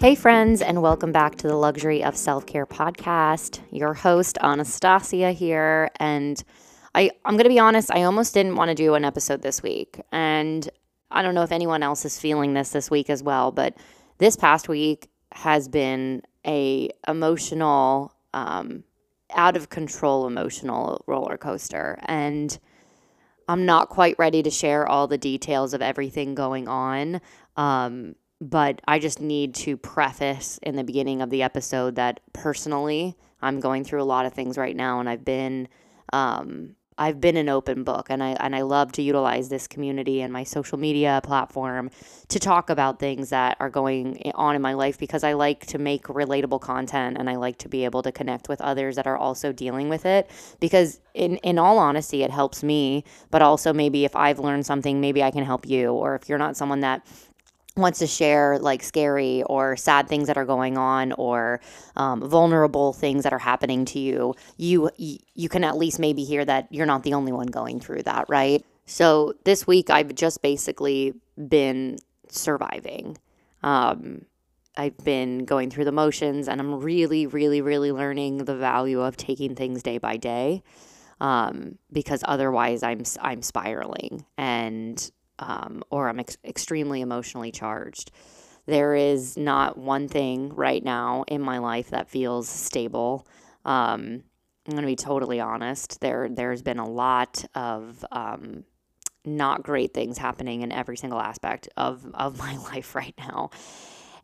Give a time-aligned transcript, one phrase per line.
[0.00, 3.60] Hey, friends, and welcome back to the Luxury of Self Care podcast.
[3.70, 5.90] Your host, Anastasia, here.
[5.96, 6.42] And
[6.94, 9.62] I, I'm going to be honest, I almost didn't want to do an episode this
[9.62, 10.00] week.
[10.12, 10.68] And
[11.10, 13.76] I don't know if anyone else is feeling this this week as well, but
[14.18, 18.84] this past week, has been a emotional um,
[19.34, 22.58] out of control emotional roller coaster and
[23.46, 27.20] i'm not quite ready to share all the details of everything going on
[27.56, 33.16] um, but i just need to preface in the beginning of the episode that personally
[33.42, 35.68] i'm going through a lot of things right now and i've been
[36.12, 40.20] um, I've been an open book and I and I love to utilize this community
[40.20, 41.90] and my social media platform
[42.26, 45.78] to talk about things that are going on in my life because I like to
[45.78, 49.16] make relatable content and I like to be able to connect with others that are
[49.16, 50.28] also dealing with it
[50.58, 55.00] because in in all honesty it helps me but also maybe if I've learned something
[55.00, 57.06] maybe I can help you or if you're not someone that
[57.78, 61.60] wants to share like scary or sad things that are going on or
[61.96, 66.44] um, vulnerable things that are happening to you you you can at least maybe hear
[66.44, 68.64] that you're not the only one going through that right?
[68.86, 71.14] So this week i've just basically
[71.48, 71.98] been
[72.28, 73.16] surviving.
[73.62, 74.24] Um,
[74.76, 79.16] i've been going through the motions and i'm really really really learning the value of
[79.16, 80.62] taking things day by day
[81.20, 84.24] um, because otherwise i'm i'm spiraling.
[84.36, 88.10] And um, or I'm ex- extremely emotionally charged.
[88.66, 93.26] There is not one thing right now in my life that feels stable.
[93.64, 94.24] Um,
[94.66, 96.00] I'm going to be totally honest.
[96.00, 98.64] There, there's been a lot of um,
[99.24, 103.50] not great things happening in every single aspect of of my life right now.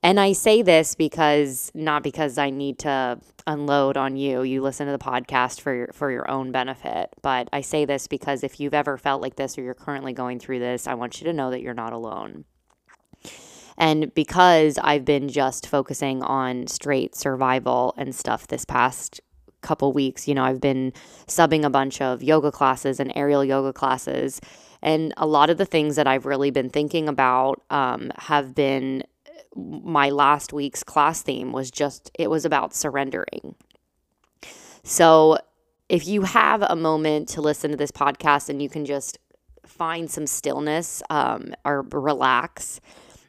[0.04, 4.42] And I say this because not because I need to unload on you.
[4.42, 8.06] You listen to the podcast for your, for your own benefit, but I say this
[8.06, 11.22] because if you've ever felt like this or you're currently going through this, I want
[11.22, 12.44] you to know that you're not alone.
[13.78, 19.22] And because I've been just focusing on straight survival and stuff this past
[19.62, 20.92] couple weeks, you know, I've been
[21.26, 24.38] subbing a bunch of yoga classes and aerial yoga classes.
[24.82, 29.02] And a lot of the things that I've really been thinking about um, have been
[29.56, 33.54] my last week's class theme was just, it was about surrendering.
[34.82, 35.38] So
[35.88, 39.18] if you have a moment to listen to this podcast and you can just
[39.66, 42.80] find some stillness um, or relax,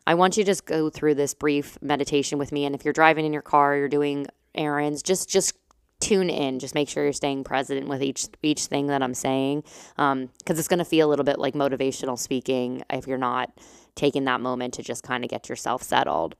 [0.07, 2.65] I want you to just go through this brief meditation with me.
[2.65, 5.53] And if you're driving in your car, you're doing errands, just just
[5.99, 6.59] tune in.
[6.59, 9.63] Just make sure you're staying present with each each thing that I'm saying,
[9.97, 13.17] Um, because um, it's going to feel a little bit like motivational speaking if you're
[13.17, 13.51] not
[13.95, 16.35] taking that moment to just kind of get yourself settled.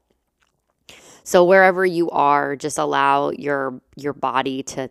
[1.24, 4.90] So wherever you are, just allow your your body to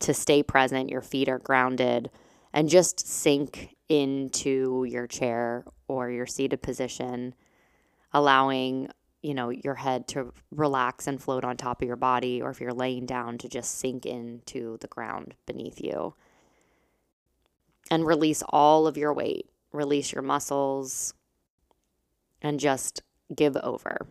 [0.00, 2.10] to stay present, your feet are grounded
[2.52, 7.34] and just sink into your chair or your seated position,
[8.12, 8.88] allowing,
[9.26, 12.60] you know, your head to relax and float on top of your body or if
[12.60, 16.14] you're laying down to just sink into the ground beneath you.
[17.90, 19.50] And release all of your weight.
[19.72, 21.12] Release your muscles,
[22.40, 23.02] and just
[23.34, 24.06] give over.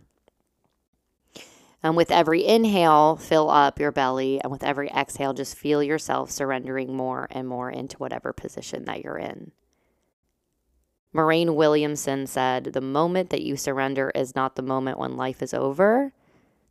[1.82, 4.40] And with every inhale, fill up your belly.
[4.42, 9.02] And with every exhale, just feel yourself surrendering more and more into whatever position that
[9.02, 9.52] you're in.
[11.12, 15.54] Marianne Williamson said, The moment that you surrender is not the moment when life is
[15.54, 16.12] over.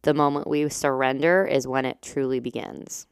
[0.04, 3.08] The moment we surrender is when it truly begins.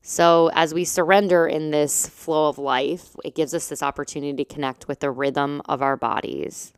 [0.00, 4.54] So, as we surrender in this flow of life, it gives us this opportunity to
[4.54, 6.72] connect with the rhythm of our bodies,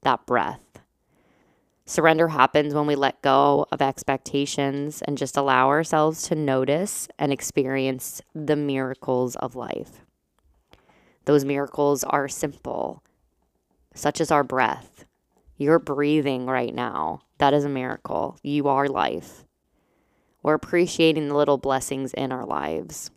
[0.00, 0.80] that breath.
[1.84, 7.32] Surrender happens when we let go of expectations and just allow ourselves to notice and
[7.32, 10.00] experience the miracles of life.
[11.30, 13.04] Those miracles are simple,
[13.94, 15.04] such as our breath.
[15.56, 17.20] You're breathing right now.
[17.38, 18.36] That is a miracle.
[18.42, 19.44] You are life.
[20.42, 23.12] We're appreciating the little blessings in our lives.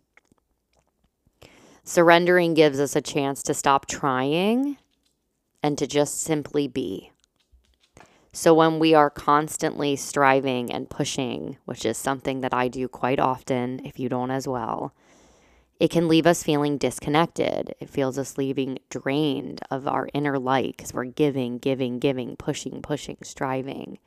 [1.82, 4.76] Surrendering gives us a chance to stop trying
[5.60, 7.10] and to just simply be.
[8.30, 13.18] So, when we are constantly striving and pushing, which is something that I do quite
[13.18, 14.94] often, if you don't as well,
[15.80, 17.74] it can leave us feeling disconnected.
[17.80, 22.80] It feels us leaving drained of our inner light because we're giving, giving, giving, pushing,
[22.80, 23.98] pushing, striving.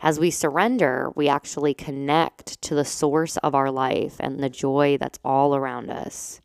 [0.00, 4.96] As we surrender, we actually connect to the source of our life and the joy
[4.98, 6.40] that's all around us.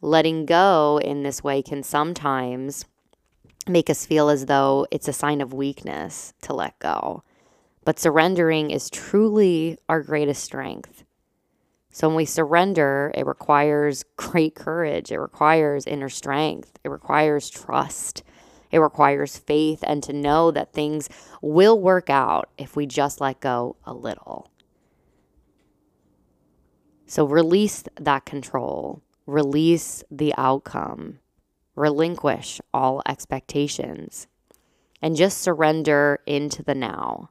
[0.00, 2.84] Letting go in this way can sometimes
[3.66, 7.22] make us feel as though it's a sign of weakness to let go.
[7.84, 10.91] But surrendering is truly our greatest strength.
[11.94, 18.22] So when we surrender, it requires great courage, it requires inner strength, it requires trust,
[18.70, 21.10] it requires faith, and to know that things
[21.42, 24.50] will work out if we just let go a little.
[27.04, 31.18] So release that control, release the outcome,
[31.76, 34.28] relinquish all expectations,
[35.02, 37.28] and just surrender into the now.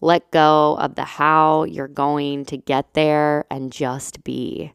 [0.00, 4.72] Let go of the how you're going to get there and just be.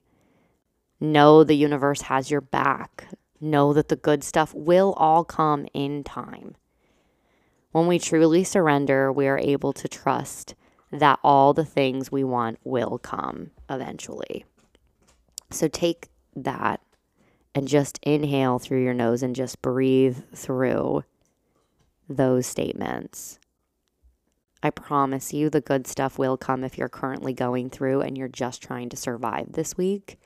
[1.00, 3.08] Know the universe has your back.
[3.40, 6.56] Know that the good stuff will all come in time.
[7.72, 10.56] When we truly surrender, we are able to trust
[10.92, 14.46] that all the things we want will come eventually.
[15.50, 16.82] So take that
[17.56, 21.04] and just inhale through your nose and just breathe through
[22.10, 23.40] those statements.
[24.64, 28.30] I promise you the good stuff will come if you're currently going through and you're
[28.30, 30.18] just trying to survive this week.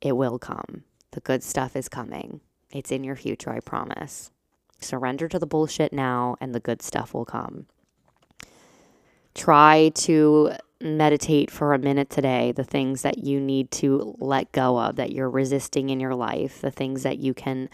[0.00, 0.82] It will come.
[1.12, 2.40] The good stuff is coming.
[2.72, 4.32] It's in your future, I promise.
[4.80, 7.66] Surrender to the bullshit now, and the good stuff will come.
[9.34, 14.78] Try to meditate for a minute today the things that you need to let go
[14.80, 17.68] of, that you're resisting in your life, the things that you can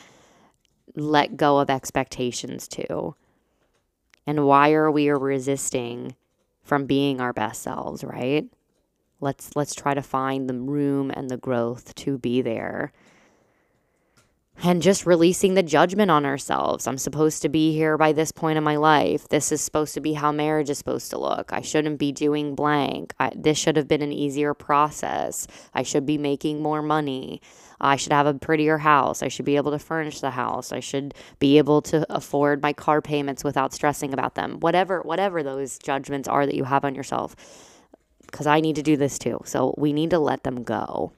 [0.95, 3.15] let go of expectations to.
[4.27, 6.17] And why are we resisting
[6.63, 8.47] from being our best selves, right?
[9.21, 12.93] Let's let's try to find the room and the growth to be there
[14.63, 16.87] and just releasing the judgment on ourselves.
[16.87, 19.29] I'm supposed to be here by this point in my life.
[19.29, 21.53] This is supposed to be how marriage is supposed to look.
[21.53, 23.15] I shouldn't be doing blank.
[23.19, 25.47] I, this should have been an easier process.
[25.75, 27.41] I should be making more money.
[27.81, 29.23] I should have a prettier house.
[29.23, 30.73] I should be able to furnish the house.
[30.73, 34.61] I should be able to afford my car payments without stressing about them.
[34.61, 37.37] Whatever whatever those judgments are that you have on yourself.
[38.33, 39.41] Cuz I need to do this too.
[39.45, 41.13] So we need to let them go.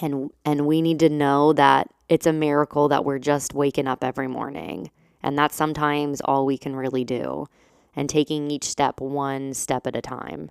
[0.00, 4.04] And and we need to know that it's a miracle that we're just waking up
[4.04, 4.90] every morning.
[5.22, 7.46] And that's sometimes all we can really do.
[7.94, 10.50] And taking each step one step at a time.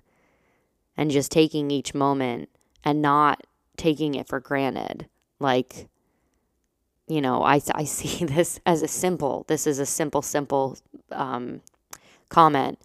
[0.96, 2.50] And just taking each moment
[2.84, 5.08] and not taking it for granted.
[5.40, 5.88] Like,
[7.08, 10.78] you know, I, I see this as a simple, this is a simple, simple
[11.10, 11.62] um,
[12.28, 12.78] comment.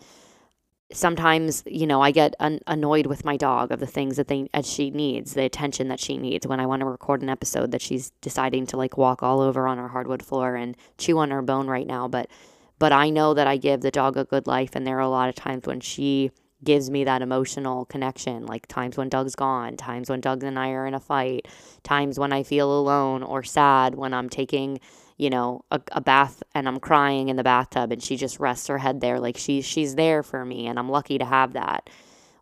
[0.94, 4.72] Sometimes you know i get annoyed with my dog of the things that they as
[4.72, 7.82] she needs the attention that she needs when i want to record an episode that
[7.82, 11.42] she's deciding to like walk all over on our hardwood floor and chew on her
[11.42, 12.30] bone right now but
[12.78, 15.10] but i know that i give the dog a good life and there are a
[15.10, 16.32] lot of times when she
[16.64, 20.70] gives me that emotional connection like times when doug's gone times when doug and i
[20.70, 21.48] are in a fight
[21.84, 24.80] times when i feel alone or sad when i'm taking
[25.18, 28.68] you know, a, a bath and I'm crying in the bathtub and she just rests
[28.68, 31.90] her head there like she's she's there for me and I'm lucky to have that.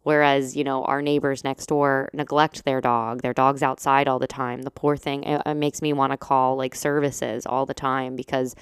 [0.02, 3.22] Whereas, you know, our neighbors next door neglect their dog.
[3.22, 4.64] Their dog's outside all the time.
[4.64, 8.18] The poor thing, it, it makes me want to call like services all the time
[8.18, 8.54] because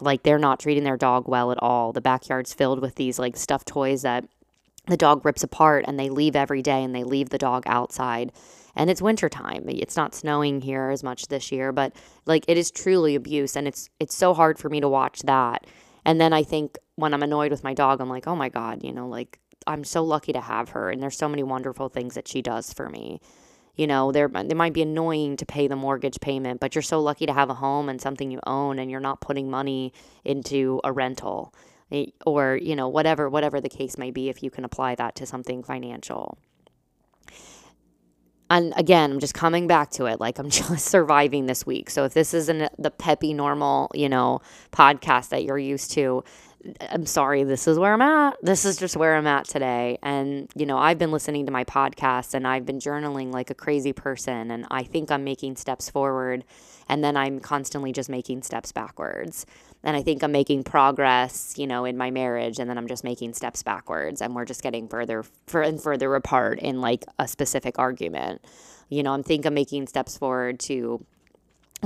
[0.00, 1.92] like they're not treating their dog well at all.
[1.92, 4.24] The backyard's filled with these like stuffed toys that
[4.88, 8.32] the dog rips apart and they leave every day and they leave the dog outside
[8.78, 9.64] and it's wintertime.
[9.66, 11.92] It's not snowing here as much this year, but
[12.26, 15.66] like it is truly abuse and it's it's so hard for me to watch that.
[16.04, 18.84] And then I think when I'm annoyed with my dog, I'm like, "Oh my god,
[18.84, 22.14] you know, like I'm so lucky to have her and there's so many wonderful things
[22.14, 23.20] that she does for me."
[23.74, 27.00] You know, there they might be annoying to pay the mortgage payment, but you're so
[27.00, 29.92] lucky to have a home and something you own and you're not putting money
[30.24, 31.52] into a rental
[31.90, 35.14] Eh, or, you know, whatever whatever the case may be if you can apply that
[35.16, 36.38] to something financial
[38.50, 40.20] and again, I'm just coming back to it.
[40.20, 41.90] Like I'm just surviving this week.
[41.90, 44.40] So if this isn't the peppy normal, you know,
[44.72, 46.24] podcast that you're used to,
[46.90, 48.36] I'm sorry, this is where I'm at.
[48.42, 49.98] This is just where I'm at today.
[50.02, 53.54] And, you know, I've been listening to my podcast and I've been journaling like a
[53.54, 54.50] crazy person.
[54.50, 56.44] And I think I'm making steps forward.
[56.88, 59.46] And then I'm constantly just making steps backwards.
[59.88, 62.58] And I think I'm making progress, you know, in my marriage.
[62.58, 64.20] And then I'm just making steps backwards.
[64.20, 68.44] And we're just getting further and further apart in like a specific argument.
[68.90, 71.02] You know, I'm think I'm making steps forward to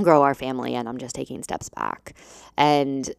[0.01, 2.13] grow our family and I'm just taking steps back.
[2.57, 3.09] And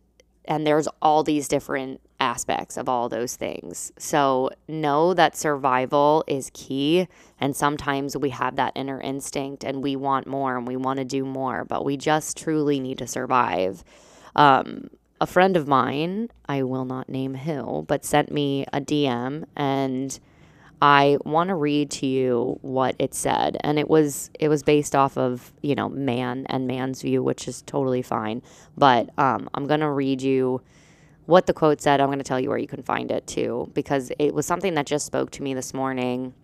[0.44, 3.90] and there's all these different aspects of all those things.
[3.98, 7.08] So know that survival is key.
[7.40, 11.06] And sometimes we have that inner instinct and we want more and we want to
[11.06, 13.82] do more, but we just truly need to survive.
[14.36, 19.44] Um, a friend of mine, I will not name who, but sent me a DM
[19.56, 20.18] and
[20.82, 23.56] I want to read to you what it said.
[23.62, 27.48] And it was it was based off of, you know, man and man's view, which
[27.48, 28.42] is totally fine,
[28.76, 30.60] but um, I'm going to read you
[31.26, 32.00] what the quote said.
[32.00, 34.74] I'm going to tell you where you can find it too because it was something
[34.74, 36.34] that just spoke to me this morning.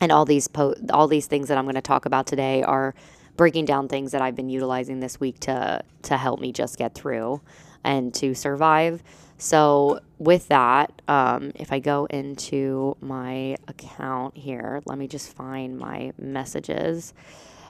[0.00, 2.94] And all these po- all these things that I'm going to talk about today are
[3.36, 6.94] breaking down things that I've been utilizing this week to to help me just get
[6.94, 7.40] through
[7.84, 9.02] and to survive.
[9.38, 15.78] So, with that, um, if I go into my account here, let me just find
[15.78, 17.12] my messages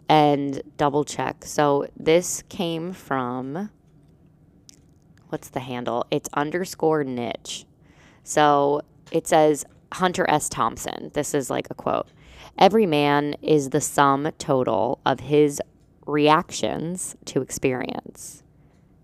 [0.09, 1.45] and double check.
[1.45, 3.71] So, this came from
[5.29, 6.07] what's the handle?
[6.13, 7.67] It's underscore niche.
[8.23, 10.49] So, it says Hunter S.
[10.49, 11.11] Thompson.
[11.15, 12.09] This is like a quote.
[12.59, 15.61] Every man is the sum total of his
[16.07, 18.43] reactions to experience,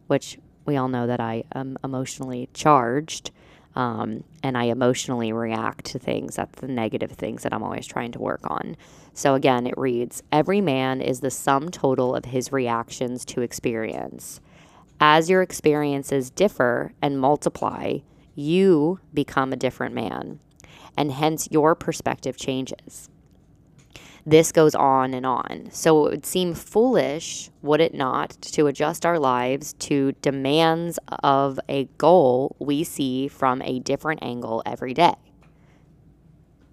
[0.06, 3.30] which we all know that I am emotionally charged
[3.74, 6.36] um, and I emotionally react to things.
[6.36, 8.76] That's the negative things that I'm always trying to work on.
[9.12, 14.40] So again, it reads Every man is the sum total of his reactions to experience.
[14.98, 17.98] As your experiences differ and multiply,
[18.34, 20.38] you become a different man,
[20.96, 23.10] and hence your perspective changes
[24.24, 25.68] this goes on and on.
[25.72, 31.58] So it would seem foolish, would it not, to adjust our lives to demands of
[31.68, 35.14] a goal we see from a different angle every day?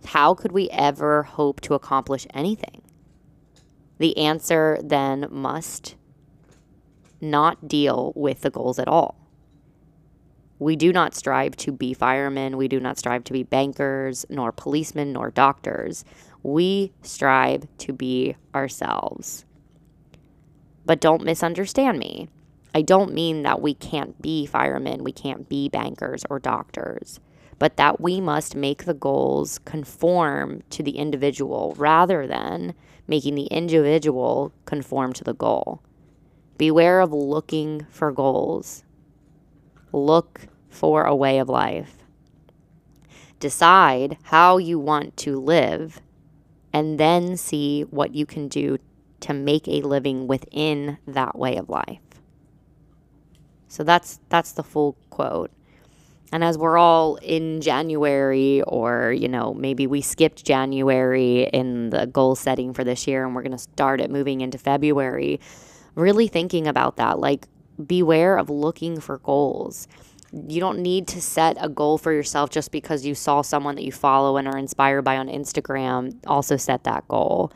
[0.05, 2.81] How could we ever hope to accomplish anything?
[3.97, 5.95] The answer then must
[7.19, 9.18] not deal with the goals at all.
[10.59, 12.57] We do not strive to be firemen.
[12.57, 16.03] We do not strive to be bankers, nor policemen, nor doctors.
[16.43, 19.45] We strive to be ourselves.
[20.85, 22.27] But don't misunderstand me.
[22.73, 27.19] I don't mean that we can't be firemen, we can't be bankers or doctors,
[27.57, 32.75] but that we must make the goals conform to the individual rather than
[33.07, 35.81] making the individual conform to the goal.
[36.57, 38.83] Beware of looking for goals.
[39.91, 41.97] Look for a way of life.
[43.39, 46.01] Decide how you want to live
[46.73, 48.77] and then see what you can do
[49.21, 51.99] to make a living within that way of life.
[53.67, 55.51] So that's that's the full quote.
[56.31, 62.05] And as we're all in January or, you know, maybe we skipped January in the
[62.05, 65.39] goal setting for this year and we're going to start it moving into February,
[65.95, 67.47] really thinking about that like
[67.85, 69.87] beware of looking for goals
[70.31, 73.83] you don't need to set a goal for yourself just because you saw someone that
[73.83, 77.51] you follow and are inspired by on Instagram also set that goal.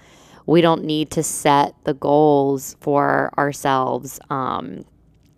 [0.46, 4.86] We don't need to set the goals for ourselves um,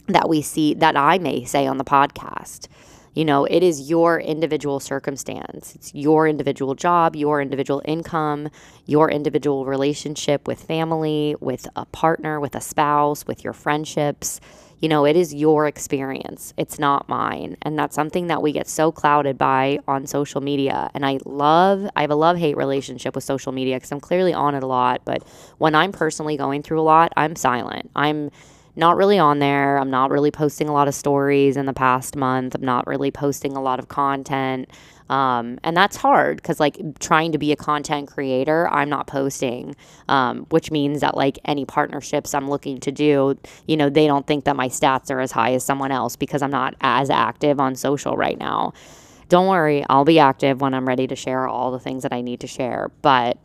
[0.07, 2.67] that we see, that I may say on the podcast.
[3.13, 5.75] You know, it is your individual circumstance.
[5.75, 8.49] It's your individual job, your individual income,
[8.85, 14.41] your individual relationship with family, with a partner, with a spouse, with your friendships
[14.79, 16.53] you know, it is your experience.
[16.57, 17.57] It's not mine.
[17.61, 20.89] And that's something that we get so clouded by on social media.
[20.93, 24.33] And I love, I have a love hate relationship with social media because I'm clearly
[24.33, 25.01] on it a lot.
[25.05, 25.27] But
[25.57, 27.89] when I'm personally going through a lot, I'm silent.
[27.95, 28.31] I'm
[28.75, 29.77] not really on there.
[29.77, 32.55] I'm not really posting a lot of stories in the past month.
[32.55, 34.69] I'm not really posting a lot of content.
[35.09, 39.75] Um, and that's hard because, like, trying to be a content creator, I'm not posting,
[40.09, 44.25] um, which means that, like, any partnerships I'm looking to do, you know, they don't
[44.25, 47.59] think that my stats are as high as someone else because I'm not as active
[47.59, 48.73] on social right now.
[49.29, 52.21] Don't worry, I'll be active when I'm ready to share all the things that I
[52.21, 52.91] need to share.
[53.01, 53.37] But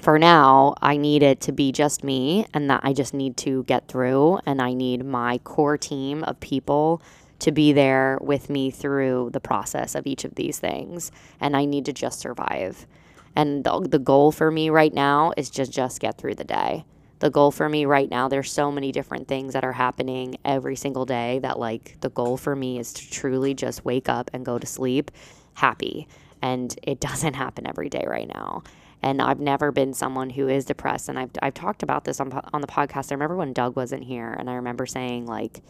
[0.00, 3.62] for now, I need it to be just me and that I just need to
[3.64, 4.40] get through.
[4.46, 7.00] And I need my core team of people
[7.42, 11.10] to be there with me through the process of each of these things.
[11.40, 12.86] And I need to just survive.
[13.34, 16.84] And the, the goal for me right now is just just get through the day.
[17.18, 20.74] The goal for me right now, there's so many different things that are happening every
[20.74, 24.44] single day that, like, the goal for me is to truly just wake up and
[24.44, 25.10] go to sleep
[25.54, 26.08] happy.
[26.42, 28.62] And it doesn't happen every day right now.
[29.04, 31.08] And I've never been someone who is depressed.
[31.08, 33.10] And I've, I've talked about this on, on the podcast.
[33.10, 35.62] I remember when Doug wasn't here, and I remember saying, like,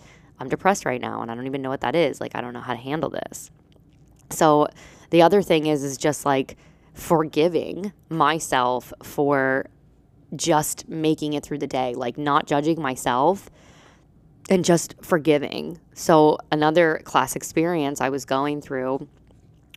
[0.43, 2.21] I'm depressed right now, and I don't even know what that is.
[2.21, 3.49] Like, I don't know how to handle this.
[4.31, 4.67] So
[5.11, 6.57] the other thing is, is just like
[6.95, 9.67] forgiving myself for
[10.35, 13.51] just making it through the day, like not judging myself
[14.51, 15.79] and just forgiving.
[15.95, 19.07] So another class experience I was going through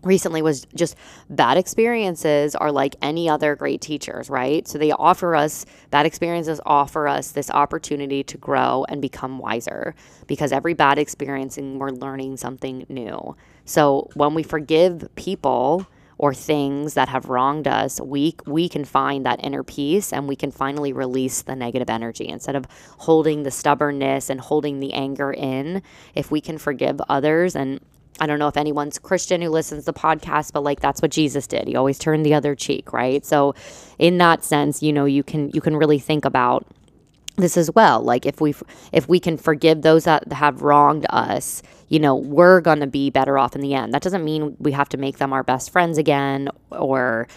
[0.05, 0.95] recently was just
[1.29, 4.67] bad experiences are like any other great teachers, right?
[4.67, 9.95] So they offer us, bad experiences offer us this opportunity to grow and become wiser
[10.27, 13.35] because every bad experience and we're learning something new.
[13.65, 15.85] So when we forgive people,
[16.17, 20.35] or things that have wronged us, we we can find that inner peace and we
[20.35, 22.65] can finally release the negative energy instead of
[22.99, 25.81] holding the stubbornness and holding the anger in.
[26.13, 27.81] If we can forgive others and
[28.19, 31.11] I don't know if anyone's Christian who listens to the podcast, but like that's what
[31.11, 31.67] Jesus did.
[31.67, 33.25] He always turned the other cheek, right?
[33.25, 33.55] So
[33.99, 36.65] in that sense, you know, you can you can really think about
[37.37, 38.01] this as well.
[38.01, 38.53] Like if we
[38.91, 43.09] if we can forgive those that have wronged us, you know, we're going to be
[43.09, 43.93] better off in the end.
[43.93, 47.27] That doesn't mean we have to make them our best friends again or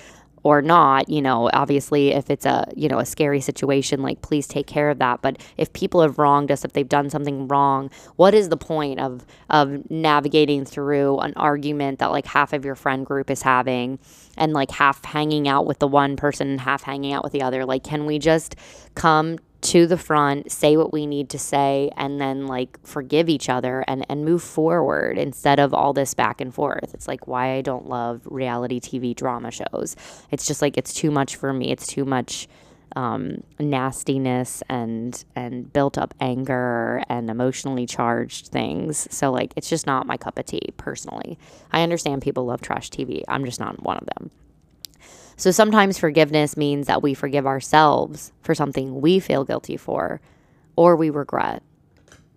[0.42, 4.46] or not, you know, obviously if it's a, you know, a scary situation, like please
[4.46, 5.20] take care of that.
[5.22, 9.00] But if people have wronged us, if they've done something wrong, what is the point
[9.00, 13.98] of of navigating through an argument that like half of your friend group is having
[14.36, 17.42] and like half hanging out with the one person and half hanging out with the
[17.42, 17.64] other?
[17.64, 18.56] Like can we just
[18.94, 23.48] come to the front, say what we need to say, and then like forgive each
[23.48, 26.94] other and, and move forward instead of all this back and forth.
[26.94, 29.96] It's like why I don't love reality TV drama shows.
[30.30, 31.72] It's just like it's too much for me.
[31.72, 32.48] It's too much
[32.96, 39.08] um, nastiness and and built up anger and emotionally charged things.
[39.10, 41.38] So like it's just not my cup of tea personally.
[41.72, 43.22] I understand people love trash TV.
[43.28, 44.30] I'm just not one of them.
[45.38, 50.20] So sometimes forgiveness means that we forgive ourselves for something we feel guilty for
[50.74, 51.62] or we regret.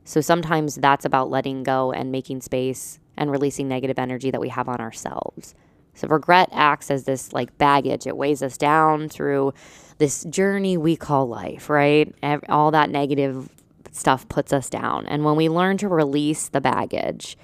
[0.06, 4.50] So sometimes that's about letting go and making space and releasing negative energy that we
[4.50, 5.56] have on ourselves.
[5.96, 8.06] So regret acts as this like baggage.
[8.06, 9.56] It weighs us down through
[9.98, 12.14] this journey we call life, right?
[12.50, 13.50] All that negative
[13.92, 15.08] stuff puts us down.
[15.08, 17.36] And when we learn to release the baggage,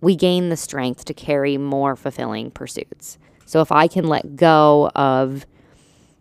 [0.00, 3.16] we gain the strength to carry more fulfilling pursuits.
[3.52, 5.44] So if I can let go of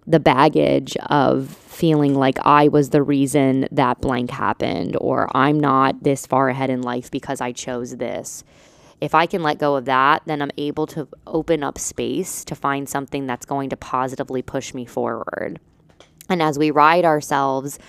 [0.06, 6.04] the baggage of feeling like I was the reason that blank happened or I'm not
[6.04, 8.44] this far ahead in life because I chose this.
[9.00, 12.54] If I can let go of that, then I'm able to open up space to
[12.54, 15.58] find something that's going to positively push me forward.
[16.28, 17.80] And as we ride ourselves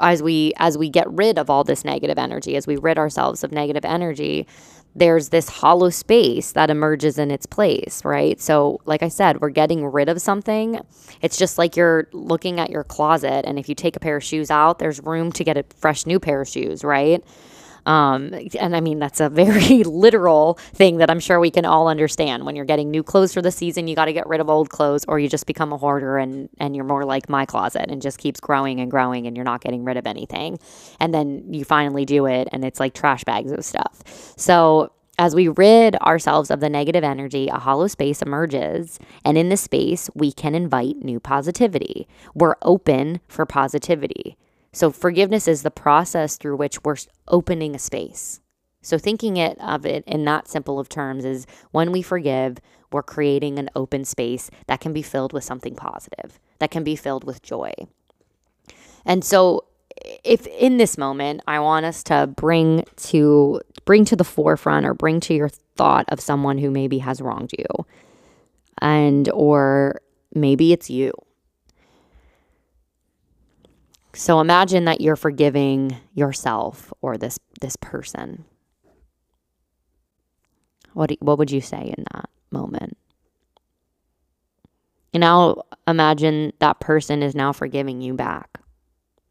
[0.00, 3.42] as we as we get rid of all this negative energy, as we rid ourselves
[3.44, 4.46] of negative energy,
[4.94, 8.40] there's this hollow space that emerges in its place, right?
[8.40, 10.80] So, like I said, we're getting rid of something.
[11.22, 14.24] It's just like you're looking at your closet, and if you take a pair of
[14.24, 17.24] shoes out, there's room to get a fresh new pair of shoes, right?
[17.88, 21.88] Um, and I mean, that's a very literal thing that I'm sure we can all
[21.88, 22.44] understand.
[22.44, 24.68] When you're getting new clothes for the season, you got to get rid of old
[24.68, 28.02] clothes, or you just become a hoarder and, and you're more like my closet and
[28.02, 30.58] just keeps growing and growing and you're not getting rid of anything.
[31.00, 34.02] And then you finally do it and it's like trash bags of stuff.
[34.36, 39.00] So, as we rid ourselves of the negative energy, a hollow space emerges.
[39.24, 42.06] And in this space, we can invite new positivity.
[42.34, 44.36] We're open for positivity.
[44.72, 48.40] So forgiveness is the process through which we're opening a space.
[48.82, 52.58] So thinking it of it in that simple of terms is when we forgive,
[52.92, 56.96] we're creating an open space that can be filled with something positive, that can be
[56.96, 57.72] filled with joy.
[59.04, 59.64] And so
[60.24, 64.94] if in this moment I want us to bring to bring to the forefront or
[64.94, 67.66] bring to your thought of someone who maybe has wronged you
[68.80, 70.00] and or
[70.34, 71.12] maybe it's you
[74.18, 78.44] so imagine that you're forgiving yourself or this this person.
[80.92, 82.98] What do, what would you say in that moment?
[85.14, 88.58] And now imagine that person is now forgiving you back.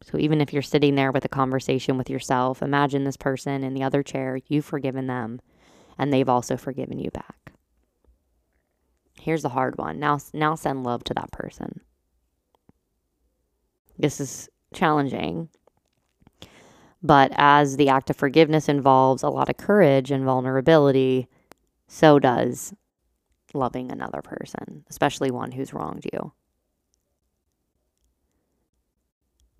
[0.04, 3.74] So even if you're sitting there with a conversation with yourself, imagine this person in
[3.74, 5.42] the other chair, you've forgiven them
[5.98, 7.52] and they've also forgiven you back.
[9.20, 9.98] Here's the hard one.
[9.98, 11.82] Now now send love to that person.
[13.98, 15.48] This is challenging.
[17.02, 21.28] But as the act of forgiveness involves a lot of courage and vulnerability,
[21.86, 22.74] so does
[23.54, 26.32] loving another person, especially one who's wronged you.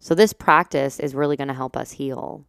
[0.01, 2.45] So, this practice is really going to help us heal.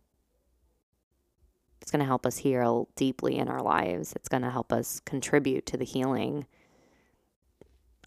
[1.81, 4.13] It's going to help us heal deeply in our lives.
[4.13, 6.45] It's going to help us contribute to the healing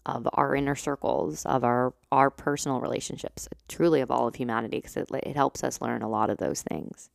[0.05, 4.97] of our inner circles, of our, our personal relationships, truly of all of humanity, because
[4.97, 7.09] it, it helps us learn a lot of those things.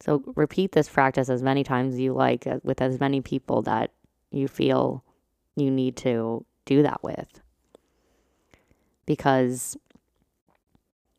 [0.00, 3.60] So, repeat this practice as many times as you like uh, with as many people
[3.62, 3.90] that
[4.30, 5.04] you feel
[5.56, 7.40] you need to do that with.
[9.04, 9.76] Because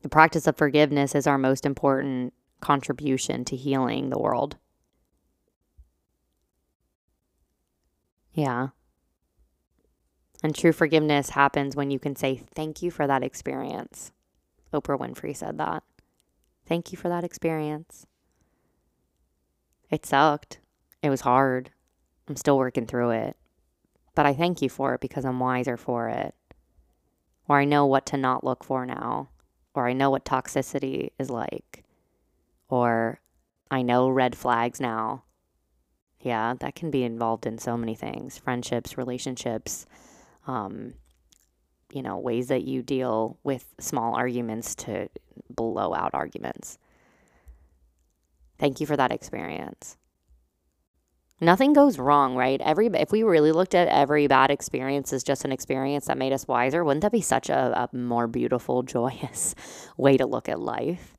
[0.00, 4.56] the practice of forgiveness is our most important contribution to healing the world.
[8.34, 8.68] Yeah.
[10.42, 14.12] And true forgiveness happens when you can say, Thank you for that experience.
[14.72, 15.84] Oprah Winfrey said that.
[16.66, 18.06] Thank you for that experience.
[19.90, 20.58] It sucked.
[21.02, 21.70] It was hard.
[22.26, 23.36] I'm still working through it.
[24.14, 26.34] But I thank you for it because I'm wiser for it.
[27.48, 29.28] Or I know what to not look for now.
[29.74, 31.84] Or I know what toxicity is like.
[32.68, 33.20] Or
[33.70, 35.24] I know red flags now.
[36.20, 39.86] Yeah, that can be involved in so many things friendships, relationships,
[40.46, 40.94] um,
[41.92, 45.08] you know, ways that you deal with small arguments to
[45.50, 46.78] blow out arguments.
[48.58, 49.96] Thank you for that experience.
[51.40, 52.60] Nothing goes wrong, right?
[52.60, 56.32] Every if we really looked at every bad experience as just an experience that made
[56.32, 59.54] us wiser, wouldn't that be such a, a more beautiful, joyous
[59.96, 61.16] way to look at life?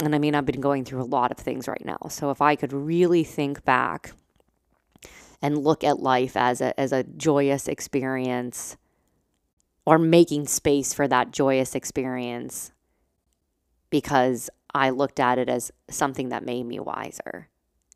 [0.00, 1.98] And I mean, I've been going through a lot of things right now.
[2.08, 4.12] So if I could really think back
[5.40, 8.76] and look at life as a as a joyous experience
[9.84, 12.72] or making space for that joyous experience
[13.90, 17.48] because I looked at it as something that made me wiser.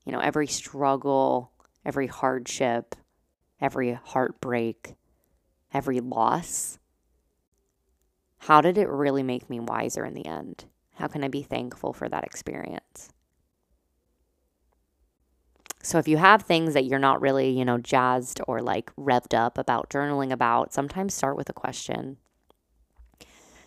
[0.06, 1.52] You know, every struggle,
[1.84, 2.94] every hardship,
[3.60, 4.94] every heartbreak,
[5.72, 6.78] every loss.
[8.38, 10.64] How did it really make me wiser in the end?
[10.94, 13.10] How can I be thankful for that experience?
[15.82, 19.34] So if you have things that you're not really, you know, jazzed or like revved
[19.34, 22.18] up about journaling about, sometimes start with a question.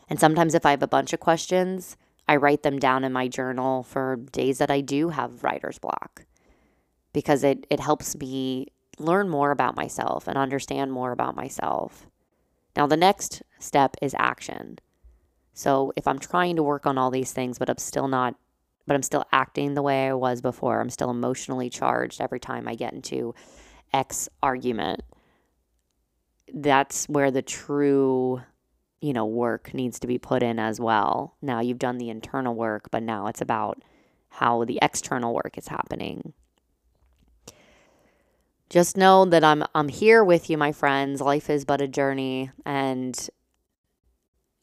[0.10, 1.98] And sometimes if I have a bunch of questions,
[2.28, 6.26] I write them down in my journal for days that I do have writer's block
[7.14, 12.08] because it, it helps me learn more about myself and understand more about myself.
[12.76, 14.80] Now, the next step is action.
[15.54, 18.36] So if I'm trying to work on all these things, but I'm still not,
[18.86, 22.68] but I'm still acting the way I was before, I'm still emotionally charged every time
[22.68, 23.34] I get into
[23.94, 25.02] X argument,
[26.54, 28.42] that's where the true
[29.06, 31.36] you know, work needs to be put in as well.
[31.40, 33.84] Now you've done the internal work, but now it's about
[34.30, 36.34] how the external work is happening.
[38.68, 41.22] Just know that I'm I'm here with you, my friends.
[41.22, 43.30] Life is but a journey and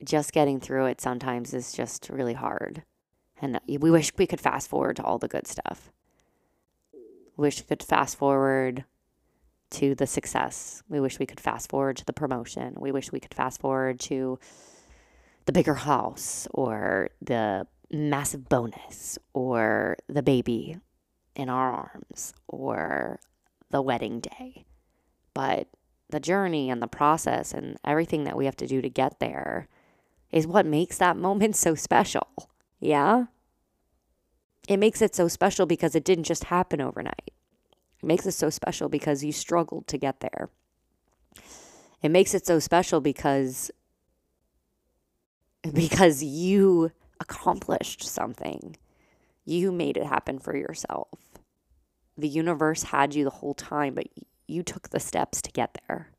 [0.03, 2.83] just getting through it sometimes is just really hard.
[3.43, 5.91] And we wish we could fast forward to all the good stuff.
[7.37, 8.85] Wish we could fast forward
[9.71, 10.85] to the success.
[10.89, 12.77] We wish we could fast forward to the promotion.
[12.79, 14.39] We wish we could fast forward to
[15.47, 20.79] the bigger house or the massive bonus or the baby
[21.35, 23.19] in our arms or
[23.71, 24.67] the wedding day.
[25.35, 25.69] But
[26.11, 29.67] the journey and the process and everything that we have to do to get there
[30.31, 32.29] is what makes that moment so special.
[32.83, 33.27] Yeah?
[34.69, 37.31] It makes it so special because it didn't just happen overnight.
[38.03, 40.51] It makes it so special because you struggled to get there.
[42.03, 43.71] It makes it so special because
[45.73, 46.91] because you
[47.21, 48.77] accomplished something.
[49.45, 51.09] You made it happen for yourself.
[52.19, 54.09] The universe had you the whole time, but
[54.49, 56.11] you took the steps to get there.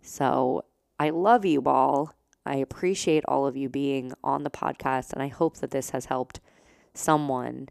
[0.00, 0.64] So,
[0.98, 2.14] I love you all.
[2.46, 6.06] I appreciate all of you being on the podcast, and I hope that this has
[6.06, 6.40] helped
[6.94, 7.68] someone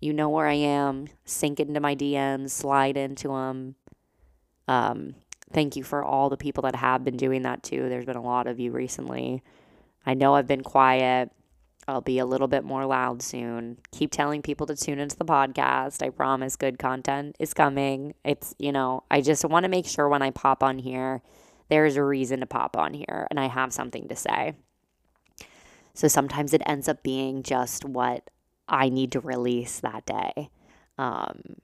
[0.00, 1.08] you know where I am.
[1.24, 3.74] Sink into my DMs, slide into them.
[4.68, 5.14] Um,
[5.52, 7.88] thank you for all the people that have been doing that too.
[7.88, 9.42] There's been a lot of you recently.
[10.04, 11.30] I know I've been quiet.
[11.88, 13.78] I'll be a little bit more loud soon.
[13.92, 16.04] Keep telling people to tune into the podcast.
[16.04, 18.14] I promise good content is coming.
[18.24, 21.22] It's, you know, I just want to make sure when I pop on here,
[21.68, 24.54] there's a reason to pop on here and I have something to say.
[25.94, 28.28] So sometimes it ends up being just what
[28.68, 30.50] I need to release that day.
[30.98, 31.56] Um,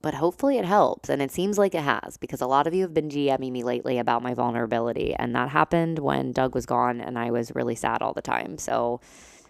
[0.00, 1.08] but hopefully it helps.
[1.08, 3.62] And it seems like it has because a lot of you have been DMing me
[3.62, 5.14] lately about my vulnerability.
[5.14, 8.58] And that happened when Doug was gone and I was really sad all the time.
[8.58, 9.00] So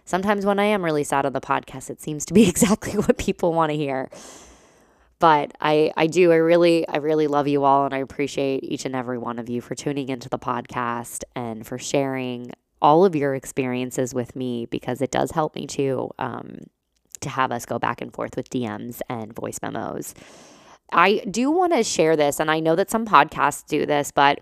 [0.05, 3.19] sometimes when I am really sad on the podcast, it seems to be exactly what
[3.19, 4.11] people want to hear.
[5.18, 7.85] But I, I do, I really, I really love you all.
[7.85, 11.66] And I appreciate each and every one of you for tuning into the podcast and
[11.66, 16.59] for sharing all of your experiences with me because it does help me too um,
[17.20, 20.14] to have us go back and forth with DMs and voice memos.
[20.92, 24.40] I do want to share this, and I know that some podcasts do this, but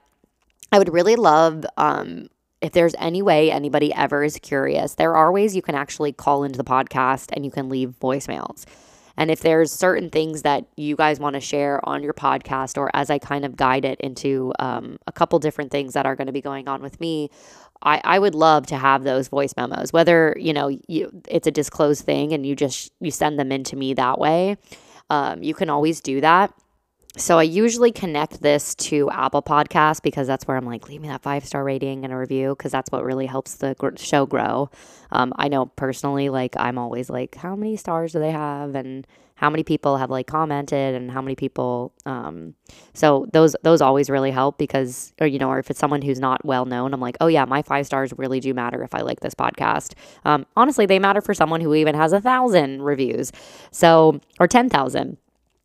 [0.72, 2.26] I would really love um,
[2.60, 4.94] if there's any way anybody ever is curious.
[4.94, 8.64] There are ways you can actually call into the podcast and you can leave voicemails.
[9.16, 12.90] And if there's certain things that you guys want to share on your podcast, or
[12.94, 16.26] as I kind of guide it into um, a couple different things that are going
[16.26, 17.30] to be going on with me,
[17.82, 19.92] I, I would love to have those voice memos.
[19.92, 23.64] Whether you know you, it's a disclosed thing and you just you send them in
[23.64, 24.56] to me that way,
[25.10, 26.52] um, you can always do that.
[27.18, 31.08] So I usually connect this to Apple Podcasts because that's where I'm like, leave me
[31.08, 34.70] that five star rating and a review because that's what really helps the show grow.
[35.10, 39.06] Um, I know personally, like I'm always like, how many stars do they have, and
[39.34, 41.92] how many people have like commented, and how many people.
[42.06, 42.54] Um,
[42.94, 46.18] so those those always really help because, or you know, or if it's someone who's
[46.18, 49.02] not well known, I'm like, oh yeah, my five stars really do matter if I
[49.02, 49.92] like this podcast.
[50.24, 53.32] Um, honestly, they matter for someone who even has a thousand reviews,
[53.70, 55.18] so or ten thousand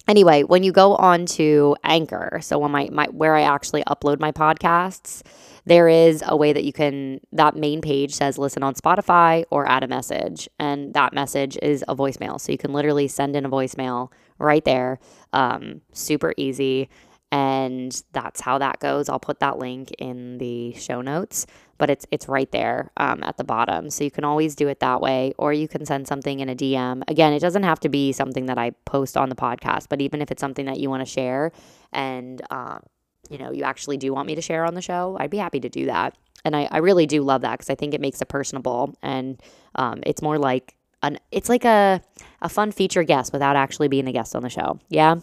[0.08, 4.20] anyway, when you go on to Anchor, so when my, my where I actually upload
[4.20, 5.22] my podcasts,
[5.65, 9.67] there is a way that you can that main page says listen on Spotify or
[9.67, 12.39] add a message, and that message is a voicemail.
[12.39, 15.00] So you can literally send in a voicemail right there.
[15.34, 16.89] Um, super easy.
[17.32, 19.10] And that's how that goes.
[19.10, 21.46] I'll put that link in the show notes
[21.78, 23.90] but it's it's right there um, at the bottom.
[23.90, 26.56] So you can always do it that way, or you can send something in a
[26.56, 27.04] DM.
[27.08, 30.22] Again, it doesn't have to be something that I post on the podcast, but even
[30.22, 31.52] if it's something that you want to share,
[31.92, 32.82] and um,
[33.30, 35.60] you know you actually do want me to share on the show, I'd be happy
[35.60, 36.16] to do that.
[36.46, 39.42] And I, I really do love that because I think it makes it personable, and
[39.76, 42.02] um, it's more like an it's like a
[42.42, 44.80] a fun feature guest without actually being a guest on the show.
[44.90, 45.18] Yeah,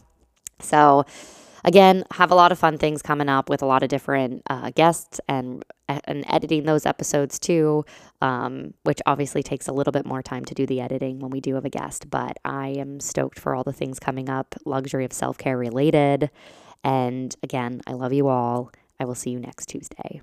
[0.61, 1.05] so
[1.65, 4.71] again, have a lot of fun things coming up with a lot of different uh,
[4.71, 7.85] guests and and editing those episodes too,
[8.23, 11.41] um, which obviously takes a little bit more time to do the editing when we
[11.41, 12.09] do have a guest.
[12.11, 16.31] But I am stoked for all the things coming up, luxury of self care related.
[16.83, 18.71] And again, I love you all.
[19.01, 20.23] I will see you next Tuesday.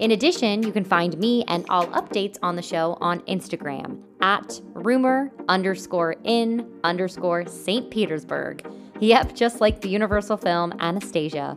[0.00, 4.60] In addition, you can find me and all updates on the show on Instagram at
[4.72, 7.90] rumor underscore in underscore St.
[7.90, 8.66] Petersburg.
[8.98, 11.56] Yep, just like the Universal film Anastasia